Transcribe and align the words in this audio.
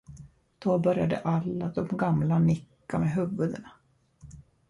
Då 0.59 0.79
började 0.79 1.17
alla 1.19 1.67
de 1.69 1.87
gamla 1.97 2.39
nicka 2.39 2.99
med 2.99 3.11
huvudena. 3.11 3.71